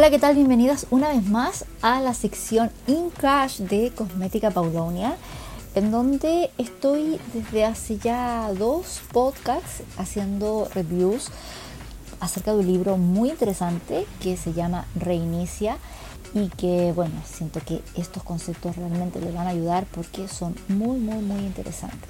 [0.00, 0.34] Hola, ¿qué tal?
[0.34, 5.14] Bienvenidas una vez más a la sección In Crash de Cosmética Paulonia,
[5.74, 11.28] en donde estoy desde hace ya dos podcasts haciendo reviews
[12.18, 15.76] acerca de un libro muy interesante que se llama Reinicia
[16.32, 20.98] y que, bueno, siento que estos conceptos realmente le van a ayudar porque son muy,
[20.98, 22.08] muy, muy interesantes.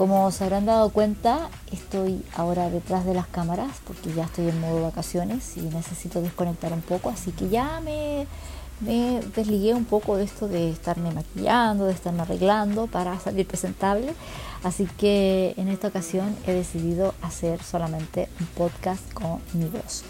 [0.00, 4.58] Como se habrán dado cuenta, estoy ahora detrás de las cámaras porque ya estoy en
[4.58, 8.26] modo vacaciones y necesito desconectar un poco, así que ya me,
[9.36, 14.14] desligué un poco de esto de estarme maquillando, de estarme arreglando para salir presentable.
[14.62, 20.02] Así que en esta ocasión he decidido hacer solamente un podcast con mi voz.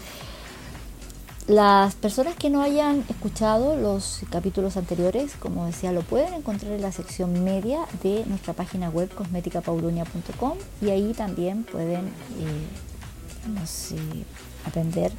[1.51, 6.81] Las personas que no hayan escuchado los capítulos anteriores, como decía, lo pueden encontrar en
[6.81, 12.07] la sección media de nuestra página web cosméticapaulonia.com y ahí también pueden
[12.39, 12.63] eh,
[14.65, 15.11] aprender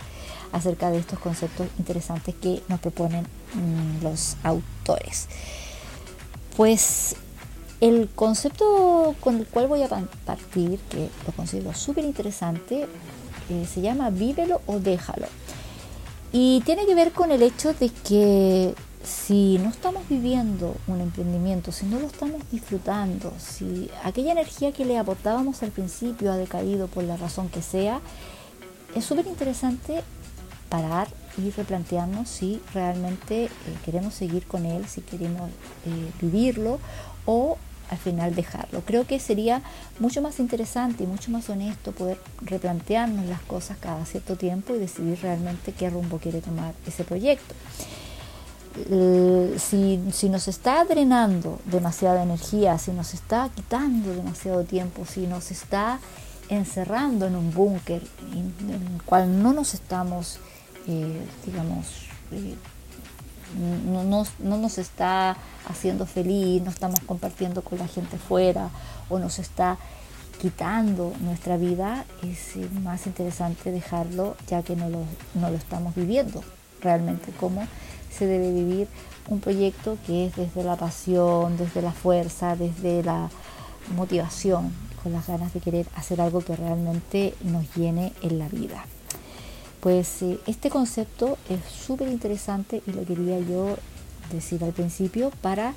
[0.53, 5.29] acerca de estos conceptos interesantes que nos proponen mm, los autores.
[6.57, 7.15] Pues
[7.83, 9.89] el concepto con el cual voy a
[10.25, 12.89] partir, que lo considero súper interesante,
[13.51, 15.27] eh, se llama vívelo o déjalo.
[16.33, 21.73] Y tiene que ver con el hecho de que si no estamos viviendo un emprendimiento,
[21.73, 26.87] si no lo estamos disfrutando, si aquella energía que le aportábamos al principio ha decaído
[26.87, 28.01] por la razón que sea,
[28.95, 30.03] es súper interesante
[30.69, 33.51] parar y replantearnos si realmente eh,
[33.85, 35.51] queremos seguir con él, si queremos
[35.87, 36.79] eh, vivirlo
[37.27, 37.59] o
[37.93, 38.81] al final dejarlo.
[38.87, 39.61] Creo que sería
[39.99, 44.79] mucho más interesante y mucho más honesto poder replantearnos las cosas cada cierto tiempo y
[44.79, 47.55] decidir realmente qué rumbo quiere tomar ese proyecto.
[49.59, 55.51] Si, si, nos está drenando demasiada energía, si nos está quitando demasiado tiempo, si nos
[55.51, 56.01] está
[56.49, 60.39] encerrando en un búnker en, el cual no nos estamos,
[60.89, 62.55] eh, digamos, eh,
[63.59, 64.05] no,
[64.39, 65.37] no, nos está
[65.69, 68.71] haciendo feliz, no estamos compartiendo con la gente fuera
[69.09, 69.79] o nos está
[70.41, 75.05] quitando nuestra vida, es más interesante dejarlo ya que no lo,
[75.35, 76.43] no lo estamos viviendo
[76.81, 77.67] realmente como
[78.11, 78.89] se debe vivir
[79.29, 83.31] un proyecto que es desde la pasión, desde la fuerza, desde la
[83.97, 88.85] motivación, con las ganas de querer hacer algo que realmente nos llene en la vida.
[89.83, 93.77] Pues eh, este concepto es súper interesante y lo quería yo
[94.33, 95.75] decir al principio para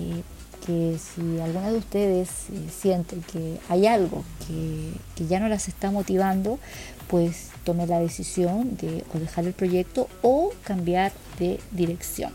[0.00, 0.22] eh,
[0.66, 5.68] que si alguna de ustedes eh, siente que hay algo que, que, ya no las
[5.68, 6.58] está motivando,
[7.06, 12.32] pues tome la decisión de o dejar el proyecto o cambiar de dirección.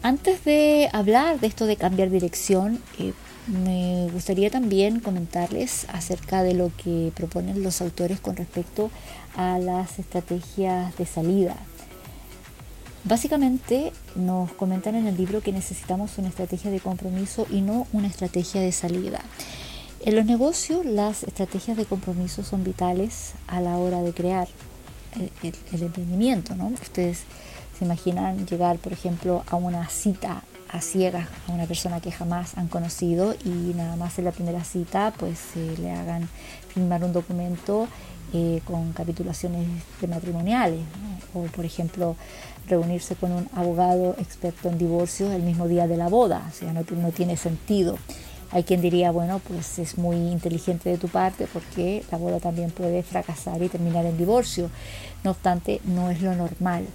[0.00, 2.80] Antes de hablar de esto de cambiar dirección,
[3.48, 8.90] me gustaría también comentarles acerca de lo que proponen los autores con respecto
[9.36, 11.56] a las estrategias de salida.
[13.04, 18.08] Básicamente nos comentan en el libro que necesitamos una estrategia de compromiso y no una
[18.08, 19.22] estrategia de salida.
[20.04, 24.48] En los negocios las estrategias de compromiso son vitales a la hora de crear
[25.42, 26.54] el, emprendimiento.
[26.54, 26.66] ¿no?
[26.68, 27.20] Ustedes
[27.78, 32.56] se imaginan llegar, por ejemplo, a una cita a ciegas a una persona que jamás
[32.56, 36.28] han conocido y nada más en la primera cita pues le hagan
[36.68, 37.88] firmar un documento
[38.34, 39.66] eh, con capitulaciones
[40.00, 40.80] de matrimoniales
[41.34, 42.16] o por ejemplo
[42.68, 46.72] reunirse con un abogado experto en divorcio el mismo día de la boda, o sea,
[46.72, 47.96] no, no tiene sentido.
[48.50, 52.70] Hay quien diría, bueno, pues es muy inteligente de tu parte porque la boda también
[52.70, 54.70] puede fracasar y terminar en divorcio.
[55.22, 56.86] No obstante, no es lo normal.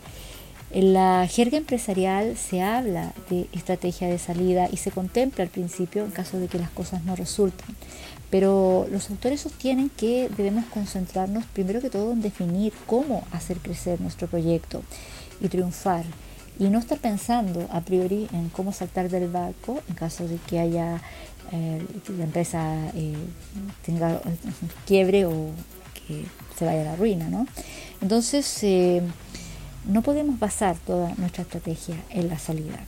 [0.74, 6.04] En la jerga empresarial se habla de estrategia de salida y se contempla al principio
[6.04, 7.76] en caso de que las cosas no resulten.
[8.32, 14.02] Pero los autores sostienen que debemos concentrarnos primero que todo en definir cómo hacer crecer
[14.02, 14.82] nuestro proyecto
[15.40, 16.06] y triunfar
[16.58, 20.58] y no estar pensando a priori en cómo saltar del barco en caso de que
[20.58, 21.02] haya
[21.52, 21.86] eh,
[22.18, 23.14] la empresa eh,
[23.86, 24.20] tenga
[24.88, 25.52] quiebre o
[25.94, 26.26] que
[26.58, 27.46] se vaya a la ruina, ¿no?
[28.02, 29.04] Entonces eh,
[29.86, 32.80] no podemos basar toda nuestra estrategia en la salida.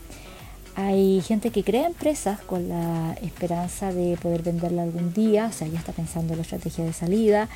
[0.78, 5.68] Hay gente que crea empresas con la esperanza de poder venderla algún día, o sea,
[5.68, 7.48] ya está pensando en la estrategia de salida,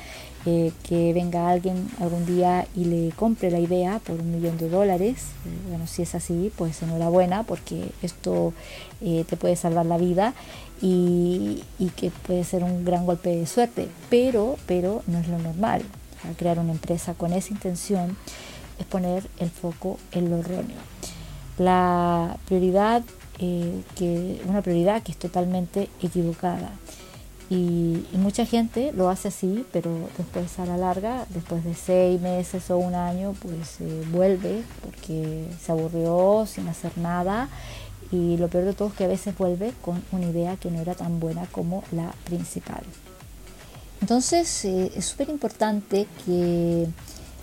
[0.46, 4.70] eh, que venga alguien algún día y le compre la idea por un millón de
[4.70, 5.18] dólares.
[5.44, 8.54] Eh, bueno, si es así, pues enhorabuena, porque esto
[9.02, 10.32] eh, te puede salvar la vida
[10.80, 15.38] y, y, que puede ser un gran golpe de suerte, pero, pero no es lo
[15.38, 15.82] normal.
[16.38, 18.16] crear una empresa con esa intención
[18.80, 20.78] es poner el foco en lo erróneo.
[21.58, 23.02] La prioridad,
[23.38, 26.72] eh, que, una prioridad que es totalmente equivocada.
[27.50, 32.70] Y, mucha gente lo hace así, pero después a la larga, después de seis meses
[32.70, 33.78] o un año, pues
[34.12, 37.48] vuelve porque se aburrió sin hacer nada.
[38.12, 40.80] Y lo peor de todo es que a veces vuelve con una idea que no
[40.80, 42.82] era tan buena como la principal.
[44.00, 46.86] Entonces eh, es súper importante que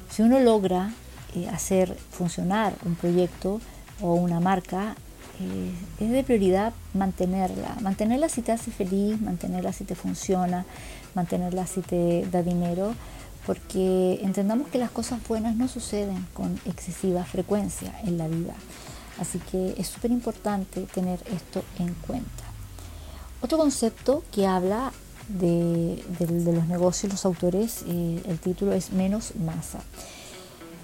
[0.10, 0.92] si uno logra
[1.38, 3.62] eh, hacer funcionar un proyecto
[4.01, 4.95] o una marca,
[5.39, 7.78] eh, es de prioridad mantenerla.
[7.81, 10.66] Mantenerla si te hace feliz, mantenerla si te funciona,
[11.13, 12.94] mantenerla si te da dinero,
[13.45, 18.54] porque entendamos que las cosas buenas no suceden con excesiva frecuencia en la vida.
[19.19, 22.44] Así que es súper importante tener esto en cuenta.
[23.42, 24.92] Otro concepto que habla
[25.28, 29.80] de, los negocios, los autores, eh, el título es Menos masa.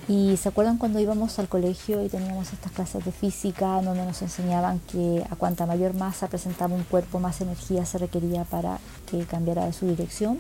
[0.08, 4.22] Y se acuerdan cuando íbamos al colegio y teníamos estas clases de física donde nos
[4.22, 8.80] enseñaban que a cuanta mayor masa presentaba un cuerpo, más energía se requería para
[9.10, 10.40] que cambiara de su dirección.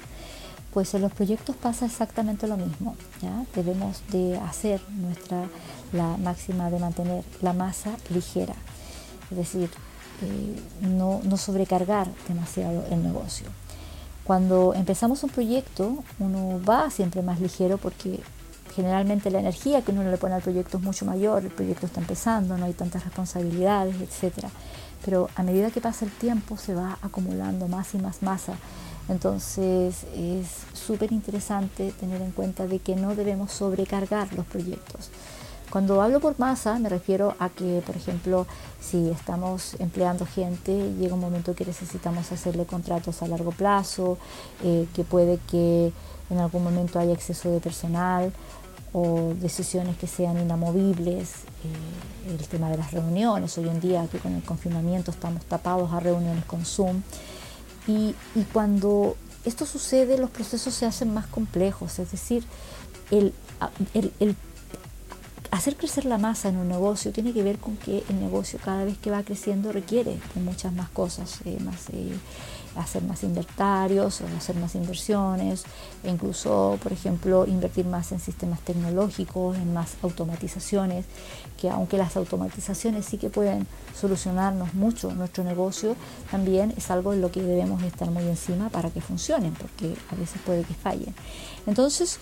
[0.74, 2.96] Pues en los proyectos pasa exactamente lo mismo.
[3.22, 3.46] ¿ya?
[3.56, 5.46] Debemos de hacer nuestra
[5.94, 8.56] la máxima de mantener la masa ligera,
[9.30, 9.70] es decir,
[10.24, 13.48] eh, no, no sobrecargar demasiado el negocio.
[14.24, 18.22] Cuando empezamos un proyecto, uno va siempre más ligero porque
[18.76, 22.02] generalmente la energía que uno le pone al proyecto es mucho mayor, el proyecto está
[22.02, 24.48] empezando, no hay tantas responsabilidades, etc.
[25.06, 28.54] Pero a medida que pasa el tiempo se va acumulando más y más masa.
[29.10, 35.10] Entonces es súper interesante tener en cuenta de que no debemos sobrecargar los proyectos.
[35.70, 38.46] Cuando hablo por masa me refiero a que, por ejemplo,
[38.80, 44.18] si estamos empleando gente, llega un momento que necesitamos hacerle contratos a largo plazo,
[44.64, 45.92] eh, que puede que
[46.30, 48.32] en algún momento haya exceso de personal
[48.94, 51.30] o decisiones que sean inamovibles,
[51.66, 55.92] eh, el tema de las reuniones, hoy en día que con el confinamiento estamos tapados
[55.92, 57.02] a reuniones con Zoom,
[57.88, 58.16] y,
[58.54, 62.46] cuando esto sucede los procesos se hacen más complejos, es decir,
[63.12, 63.34] el,
[63.94, 64.38] el
[65.54, 68.86] hacer crecer la masa en un negocio tiene que ver con que el negocio cada
[68.86, 72.18] vez que va creciendo requiere muchas más cosas, eh, más, eh,
[72.76, 75.64] hacer más inventarios, hacer más inversiones,
[76.04, 81.06] e incluso, por ejemplo, invertir más en sistemas tecnológicos, en más automatizaciones,
[81.60, 83.68] que aunque las automatizaciones sí que pueden
[84.00, 85.96] solucionarnos mucho nuestro negocio,
[86.32, 90.16] también es algo en lo que debemos estar muy encima para que funcionen, porque a
[90.16, 91.14] veces puede que fallen.
[91.68, 92.20] Entonces,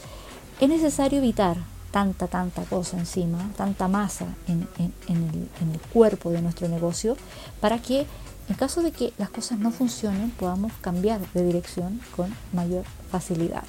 [0.59, 1.57] es necesario evitar
[1.91, 4.67] tanta, tanta cosa encima, tanta masa en,
[5.07, 7.17] el, cuerpo de nuestro negocio,
[7.59, 8.05] para que
[8.49, 13.63] en caso de que las cosas no funcionen podamos cambiar de dirección con mayor facilidad.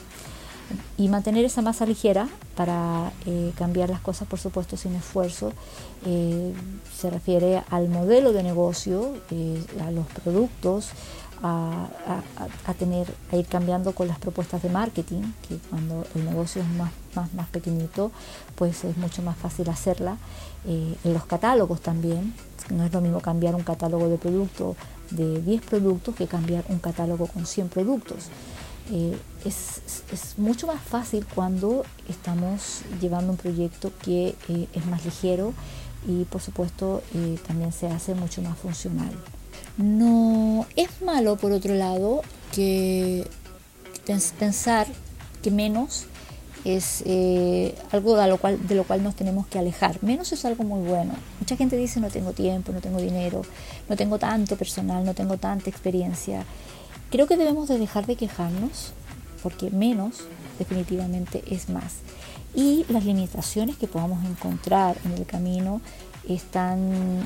[0.96, 5.52] Y mantener esa masa ligera para eh, cambiar las cosas, por supuesto, sin esfuerzo,
[6.06, 6.54] eh,
[6.96, 10.90] se refiere al modelo de negocio, eh, a los productos,
[11.42, 16.68] a, tener, a ir cambiando con las propuestas de marketing, que cuando el negocio es
[16.68, 18.12] más, más, más pequeñito,
[18.54, 20.16] pues es mucho más fácil hacerla.
[20.66, 22.34] Eh, en los catálogos también,
[22.70, 24.76] no es lo mismo cambiar un catálogo de productos
[25.10, 28.28] de 10 productos que cambiar un catálogo con 100 productos.
[28.92, 35.04] Eh, es, es, mucho más fácil cuando estamos llevando un proyecto que eh, es más
[35.04, 35.52] ligero
[36.06, 37.00] y por supuesto
[37.46, 39.12] también se hace mucho más funcional.
[39.76, 43.26] No es malo, por otro lado, que
[44.38, 44.86] pensar
[45.42, 46.06] que menos
[46.64, 49.98] es eh, algo de lo, cual, de lo cual nos tenemos que alejar.
[50.02, 51.14] Menos es algo muy bueno.
[51.40, 53.42] Mucha gente dice no tengo tiempo, no tengo dinero,
[53.88, 56.44] no tengo tanto personal, no tengo tanta experiencia.
[57.10, 58.92] Creo que debemos de dejar de quejarnos
[59.42, 60.20] porque menos
[60.58, 61.94] definitivamente es más.
[62.54, 65.80] Y las limitaciones que podamos encontrar en el camino
[66.28, 67.22] están,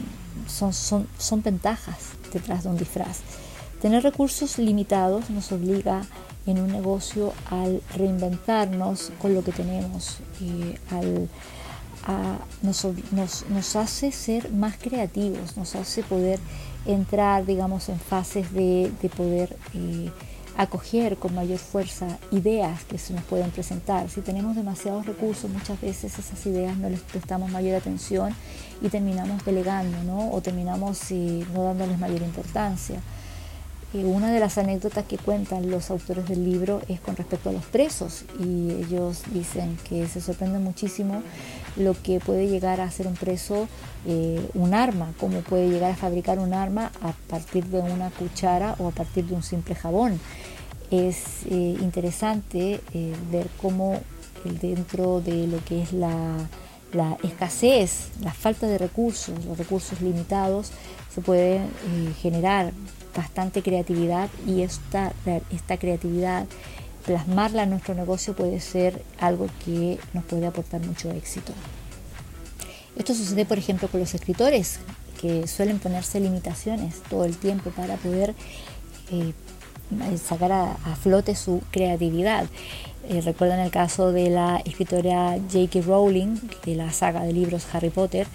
[0.47, 1.97] son, son, son ventajas
[2.33, 3.19] detrás de un disfraz.
[3.81, 6.03] Tener recursos limitados nos obliga
[6.47, 11.29] en un negocio al reinventarnos con lo que tenemos, eh, al,
[12.63, 12.87] nos,
[13.51, 16.39] nos, hace ser más creativos, nos hace poder
[16.87, 20.11] entrar, digamos, en fases de, de poder eh,
[20.57, 24.09] acoger con mayor fuerza ideas que se nos pueden presentar.
[24.09, 28.35] Si tenemos demasiados recursos, muchas veces esas ideas no les prestamos mayor atención
[28.83, 30.31] y terminamos delegando, ¿no?
[30.33, 33.01] O terminamos eh, no dándoles mayor importancia.
[33.95, 37.53] Eh, una de las anécdotas que cuentan los autores del libro es con respecto a
[37.53, 41.23] los presos y ellos dicen que se sorprende muchísimo
[41.77, 43.69] lo que puede llegar a ser un preso
[44.05, 48.75] eh, un arma, cómo puede llegar a fabricar un arma a partir de una cuchara
[48.79, 50.21] o a partir de un simple jabón.
[50.91, 52.81] Es eh, interesante
[53.31, 54.01] ver cómo
[54.61, 56.37] dentro de lo que es la,
[56.93, 60.71] la escasez, la falta de recursos, los recursos limitados,
[61.15, 61.69] se pueden
[62.21, 62.73] generar
[63.17, 65.13] bastante creatividad y esta,
[65.51, 66.47] esta creatividad,
[67.07, 71.53] plasmarla en nuestro negocio puede ser algo que nos puede aportar mucho éxito.
[72.97, 74.81] Esto sucede, por ejemplo, con los escritores,
[75.21, 78.35] que suelen ponerse limitaciones todo el tiempo para poder
[79.11, 79.33] eh,
[80.23, 82.47] sacar a, flote su creatividad.
[83.09, 85.81] Eh, recuerdan el caso de la escritora J.K.
[85.87, 88.27] Rowling, de la saga de libros Harry Potter,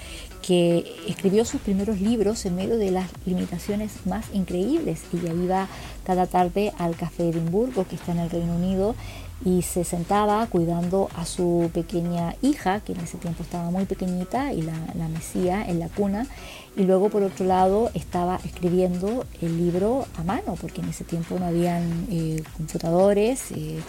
[0.41, 5.01] que escribió sus primeros libros en medio de las limitaciones más increíbles.
[5.13, 5.67] Ella iba
[6.05, 8.95] cada tarde al Café Edimburgo, que está en el Reino Unido,
[9.43, 14.53] y se sentaba cuidando a su pequeña hija, que en ese tiempo estaba muy pequeñita,
[14.53, 16.27] y la, la mecía en la cuna,
[16.75, 21.37] y luego por otro lado estaba escribiendo el libro a mano, porque en ese tiempo
[21.37, 23.79] no habían eh, computadores, eh,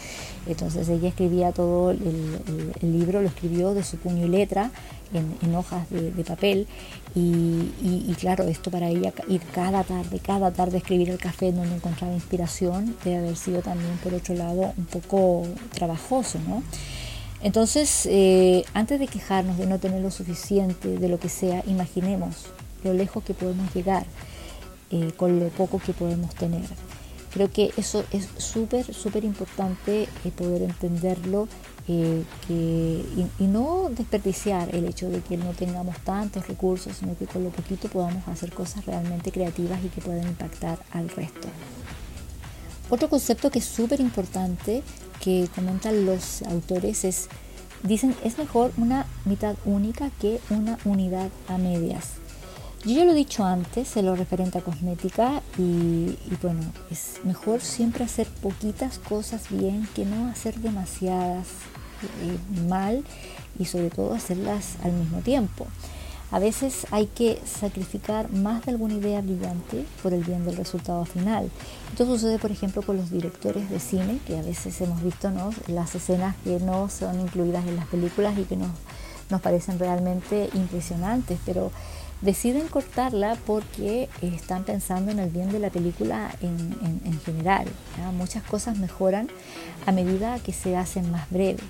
[0.46, 2.00] entonces ella escribía todo el,
[2.82, 4.72] libro, lo escribió de su puño y letra
[5.14, 6.66] en, hojas de, papel,
[7.14, 11.56] y, claro, esto para ella ir cada tarde, cada tarde a escribir el café en
[11.56, 16.62] donde encontraba inspiración, debe haber sido también por otro lado un poco trabajoso, ¿no?
[17.42, 22.46] Entonces, eh, antes de quejarnos de no tener lo suficiente, de lo que sea, imaginemos
[22.84, 24.06] lo lejos que podemos llegar
[24.90, 26.66] eh, con lo poco que podemos tener.
[27.32, 31.48] Creo que eso es súper, súper importante eh, poder entenderlo
[31.88, 37.42] eh, y, no desperdiciar el hecho de que no tengamos tantos recursos, sino que con
[37.42, 41.48] lo poquito podamos hacer cosas realmente creativas y que puedan impactar al resto.
[42.88, 44.82] Otro concepto que es súper importante
[45.20, 47.28] que comentan los autores es,
[47.82, 52.21] dicen, es mejor una mitad única que una unidad a medias.
[52.84, 57.60] Yo ya lo he dicho antes en lo referente a cosmética y, bueno, es mejor
[57.60, 61.46] siempre hacer poquitas cosas bien que no hacer demasiadas
[62.22, 63.04] eh, mal
[63.56, 65.68] y sobre todo hacerlas al mismo tiempo.
[66.32, 71.04] A veces hay que sacrificar más de alguna idea brillante por el bien del resultado
[71.04, 71.50] final.
[71.92, 75.50] Esto sucede, por ejemplo, con los directores de cine, que a veces hemos visto ¿no?
[75.68, 78.70] las escenas que no son incluidas en las películas y que nos,
[79.30, 81.70] nos parecen realmente impresionantes, pero
[82.22, 87.66] deciden cortarla porque están pensando en el bien de la película en, general.
[88.16, 89.28] Muchas cosas mejoran
[89.86, 91.64] a medida que se hacen más breves.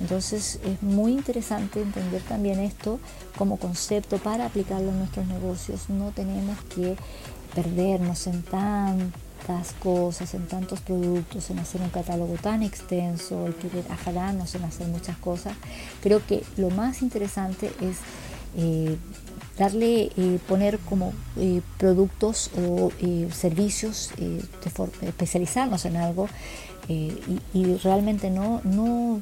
[0.00, 3.00] Entonces es muy interesante entender también esto
[3.36, 5.88] como concepto para aplicarlo en nuestros negocios.
[5.88, 6.96] No tenemos que
[7.54, 13.84] perdernos en tantas cosas, en tantos productos, en hacer un catálogo tan extenso, el querer
[13.90, 15.54] afadarnos en hacer muchas cosas.
[16.02, 17.96] Creo que lo más interesante es
[18.56, 18.96] eh,
[19.58, 24.10] darle, eh, poner como eh, productos o eh, servicios,
[25.00, 26.28] especializarnos en algo
[26.88, 29.20] y, realmente no, no,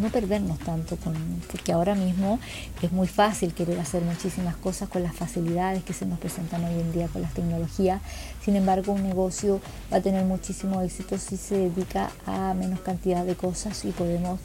[0.00, 1.14] no perdernos tanto, con,
[1.50, 2.38] porque ahora mismo
[2.80, 6.80] es muy fácil querer hacer muchísimas cosas con las facilidades que se nos presentan hoy
[6.80, 8.00] en día con las tecnologías.
[8.44, 9.60] Sin embargo, un negocio
[9.92, 14.38] va a tener muchísimo éxito si se dedica a menos cantidad de cosas y podemos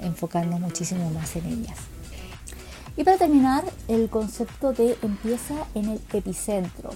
[0.00, 1.95] enfocarnos muchísimo más en ellas.
[2.96, 6.90] Y para terminar, el concepto de empieza en el epicentro.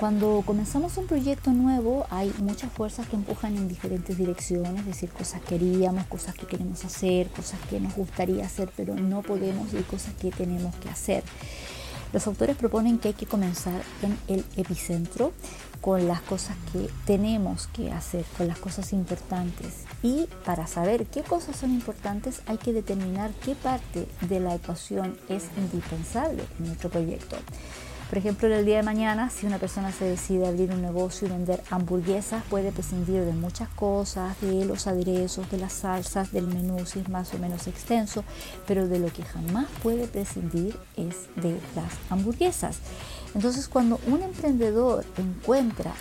[0.00, 5.10] Cuando comenzamos un proyecto nuevo hay muchas fuerzas que empujan en diferentes direcciones, es decir,
[5.10, 9.72] cosas que queríamos, cosas que queremos hacer, cosas que nos gustaría hacer pero no podemos
[9.72, 11.22] y cosas que tenemos que hacer.
[12.14, 15.32] Los autores proponen que hay que comenzar en el epicentro
[15.80, 19.82] con las cosas que tenemos que hacer, con las cosas importantes.
[20.00, 25.18] Y para saber qué cosas son importantes hay que determinar qué parte de la ecuación
[25.28, 27.36] es indispensable en nuestro proyecto.
[28.08, 31.30] Por ejemplo, el día de mañana, si una persona se decide abrir un negocio y
[31.30, 36.84] vender hamburguesas, puede prescindir de muchas cosas, de los aderezos, de las salsas, del menú,
[36.86, 38.22] si es más o menos extenso,
[38.66, 42.78] pero de lo que jamás puede prescindir es de las hamburguesas.
[43.34, 45.92] Entonces, cuando un emprendedor encuentra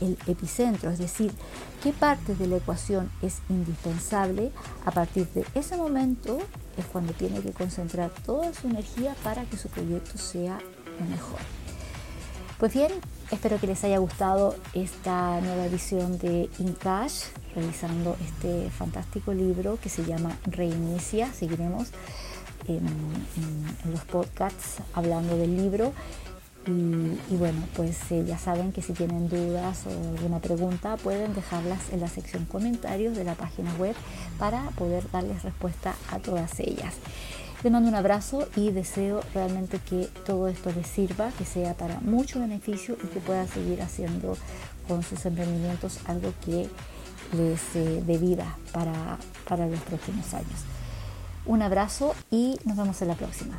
[0.00, 1.32] el epicentro, es decir,
[1.82, 4.50] qué parte de la ecuación es indispensable,
[4.84, 6.38] a partir de ese momento
[6.76, 10.58] es cuando tiene que concentrar toda su energía para que su proyecto sea
[11.04, 11.40] mejor.
[12.58, 12.90] Pues bien,
[13.30, 17.24] espero que les haya gustado esta nueva edición de Incash,
[17.54, 21.30] revisando este fantástico libro que se llama Reinicia.
[21.34, 21.88] Seguiremos
[22.66, 22.86] en,
[23.90, 25.92] los podcasts hablando del libro.
[26.66, 31.78] Y, bueno, pues eh, ya saben que si tienen dudas o alguna pregunta pueden dejarlas
[31.92, 33.94] en la sección comentarios de la página web
[34.36, 36.94] para poder darles respuesta a todas ellas.
[37.62, 42.00] Les mando un abrazo y deseo realmente que todo esto les sirva, que sea para
[42.00, 44.36] mucho beneficio y que puedan seguir haciendo
[44.86, 46.68] con sus emprendimientos algo que
[47.36, 50.60] les eh, dé vida para, para los próximos años.
[51.44, 53.58] Un abrazo y nos vemos en la próxima.